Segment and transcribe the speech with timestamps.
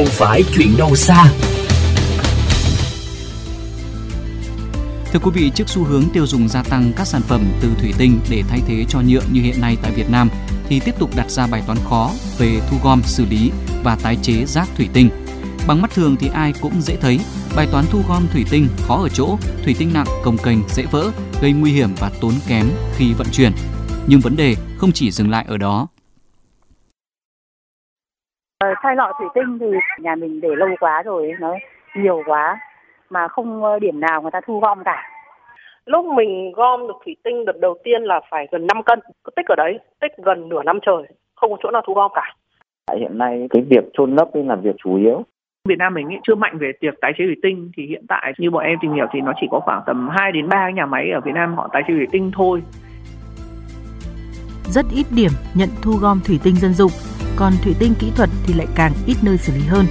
[0.00, 1.24] không phải chuyện đâu xa.
[5.12, 7.94] Thưa quý vị, trước xu hướng tiêu dùng gia tăng các sản phẩm từ thủy
[7.98, 10.28] tinh để thay thế cho nhựa như hiện nay tại Việt Nam,
[10.68, 13.50] thì tiếp tục đặt ra bài toán khó về thu gom, xử lý
[13.82, 15.10] và tái chế rác thủy tinh.
[15.66, 17.20] Bằng mắt thường thì ai cũng dễ thấy,
[17.56, 20.84] bài toán thu gom thủy tinh khó ở chỗ thủy tinh nặng, cồng kềnh, dễ
[20.90, 21.10] vỡ,
[21.42, 23.52] gây nguy hiểm và tốn kém khi vận chuyển.
[24.06, 25.88] Nhưng vấn đề không chỉ dừng lại ở đó.
[28.64, 29.66] Ờ, chai lọ thủy tinh thì
[29.98, 31.54] nhà mình để lâu quá rồi, nó
[31.96, 32.58] nhiều quá
[33.10, 35.02] mà không ờ, điểm nào người ta thu gom cả.
[35.86, 39.30] Lúc mình gom được thủy tinh đợt đầu tiên là phải gần 5 cân, cứ
[39.36, 41.02] tích ở đấy, tích gần nửa năm trời,
[41.36, 42.34] không có chỗ nào thu gom cả.
[42.96, 45.22] Hiện nay cái việc chôn lấp là việc chủ yếu.
[45.68, 48.50] Việt Nam mình chưa mạnh về việc tái chế thủy tinh thì hiện tại như
[48.50, 51.10] bọn em tìm hiểu thì nó chỉ có khoảng tầm 2 đến 3 nhà máy
[51.10, 52.62] ở Việt Nam họ tái chế thủy tinh thôi.
[54.64, 56.90] Rất ít điểm nhận thu gom thủy tinh dân dụng,
[57.40, 59.86] còn thủy tinh kỹ thuật thì lại càng ít nơi xử lý hơn.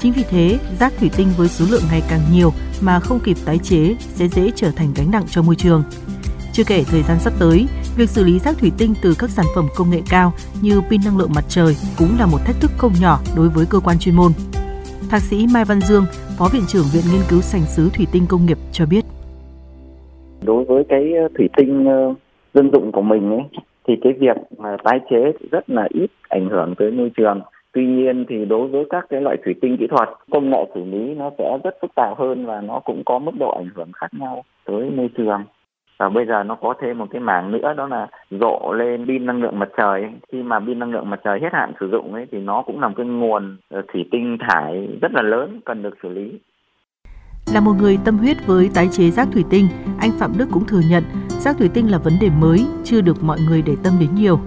[0.00, 3.36] Chính vì thế, rác thủy tinh với số lượng ngày càng nhiều mà không kịp
[3.44, 5.82] tái chế sẽ dễ trở thành gánh nặng cho môi trường.
[6.52, 9.46] Chưa kể thời gian sắp tới, việc xử lý rác thủy tinh từ các sản
[9.54, 12.70] phẩm công nghệ cao như pin năng lượng mặt trời cũng là một thách thức
[12.76, 14.32] không nhỏ đối với cơ quan chuyên môn.
[15.10, 16.04] Thạc sĩ Mai Văn Dương,
[16.38, 19.04] Phó Viện trưởng Viện Nghiên cứu Sành xứ Thủy tinh Công nghiệp cho biết.
[20.42, 22.14] Đối với cái ờ, thủy tinh ờ,
[22.54, 26.48] dân dụng của mình ấy, thì cái việc mà tái chế rất là ít ảnh
[26.48, 27.40] hưởng tới môi trường.
[27.72, 30.84] Tuy nhiên thì đối với các cái loại thủy tinh kỹ thuật, công nghệ xử
[30.84, 33.92] lý nó sẽ rất phức tạp hơn và nó cũng có mức độ ảnh hưởng
[33.92, 35.44] khác nhau tới môi trường.
[35.98, 39.26] Và bây giờ nó có thêm một cái mảng nữa đó là rộ lên pin
[39.26, 40.04] năng lượng mặt trời.
[40.32, 42.80] Khi mà pin năng lượng mặt trời hết hạn sử dụng ấy thì nó cũng
[42.80, 46.38] là một cái nguồn ờ, thủy tinh thải rất là lớn cần được xử lý.
[47.54, 49.66] Là một người tâm huyết với tái chế rác thủy tinh,
[50.00, 51.02] anh Phạm Đức cũng thừa nhận
[51.46, 54.38] rác thủy tinh là vấn đề mới, chưa được mọi người để tâm đến nhiều.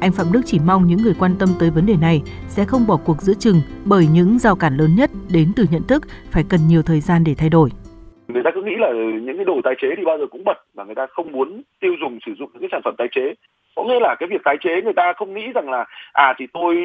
[0.00, 2.86] Anh Phạm Đức chỉ mong những người quan tâm tới vấn đề này sẽ không
[2.88, 6.44] bỏ cuộc giữa chừng bởi những rào cản lớn nhất đến từ nhận thức phải
[6.50, 7.68] cần nhiều thời gian để thay đổi.
[8.28, 8.92] Người ta cứ nghĩ là
[9.26, 11.62] những cái đồ tái chế thì bao giờ cũng bật và người ta không muốn
[11.80, 13.34] tiêu dùng sử dụng những cái sản phẩm tái chế.
[13.76, 16.46] Có nghĩa là cái việc tái chế người ta không nghĩ rằng là à thì
[16.52, 16.76] tôi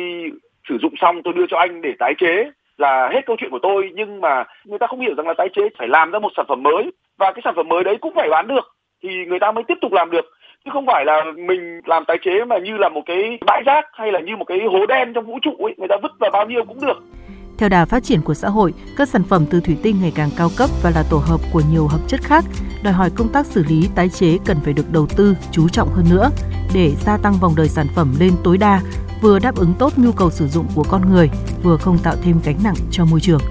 [0.69, 3.59] sử dụng xong tôi đưa cho anh để tái chế là hết câu chuyện của
[3.61, 6.31] tôi nhưng mà người ta không hiểu rằng là tái chế phải làm ra một
[6.37, 9.39] sản phẩm mới và cái sản phẩm mới đấy cũng phải bán được thì người
[9.41, 10.25] ta mới tiếp tục làm được
[10.65, 13.85] chứ không phải là mình làm tái chế mà như là một cái bãi rác
[13.93, 16.31] hay là như một cái hố đen trong vũ trụ ấy người ta vứt vào
[16.33, 16.97] bao nhiêu cũng được
[17.57, 20.29] theo đà phát triển của xã hội, các sản phẩm từ thủy tinh ngày càng
[20.37, 22.45] cao cấp và là tổ hợp của nhiều hợp chất khác,
[22.83, 25.89] đòi hỏi công tác xử lý tái chế cần phải được đầu tư chú trọng
[25.89, 26.29] hơn nữa
[26.73, 28.81] để gia tăng vòng đời sản phẩm lên tối đa,
[29.21, 31.29] vừa đáp ứng tốt nhu cầu sử dụng của con người,
[31.63, 33.41] vừa không tạo thêm gánh nặng cho môi trường.